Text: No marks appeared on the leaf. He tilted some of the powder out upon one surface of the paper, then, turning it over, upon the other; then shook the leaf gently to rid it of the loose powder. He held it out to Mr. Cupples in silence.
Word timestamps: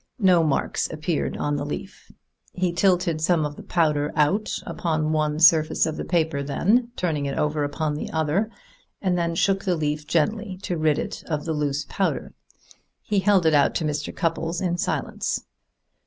No 0.17 0.43
marks 0.43 0.89
appeared 0.89 1.37
on 1.37 1.57
the 1.57 1.63
leaf. 1.63 2.11
He 2.53 2.73
tilted 2.73 3.21
some 3.21 3.45
of 3.45 3.55
the 3.55 3.61
powder 3.61 4.11
out 4.15 4.49
upon 4.65 5.11
one 5.11 5.39
surface 5.39 5.85
of 5.85 5.95
the 5.95 6.03
paper, 6.03 6.41
then, 6.41 6.89
turning 6.95 7.27
it 7.27 7.37
over, 7.37 7.63
upon 7.63 7.93
the 7.93 8.09
other; 8.09 8.49
then 8.99 9.35
shook 9.35 9.63
the 9.63 9.75
leaf 9.75 10.07
gently 10.07 10.57
to 10.63 10.75
rid 10.75 10.97
it 10.97 11.23
of 11.27 11.45
the 11.45 11.53
loose 11.53 11.85
powder. 11.87 12.33
He 13.03 13.19
held 13.19 13.45
it 13.45 13.53
out 13.53 13.75
to 13.75 13.85
Mr. 13.85 14.11
Cupples 14.11 14.59
in 14.59 14.75
silence. 14.79 15.45